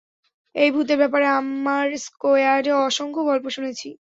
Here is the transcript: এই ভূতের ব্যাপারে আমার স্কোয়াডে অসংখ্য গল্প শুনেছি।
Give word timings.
এই 0.55 0.69
ভূতের 0.71 0.97
ব্যাপারে 0.97 1.27
আমার 1.39 1.85
স্কোয়াডে 2.05 2.71
অসংখ্য 2.81 3.21
গল্প 3.29 3.45
শুনেছি। 3.49 3.89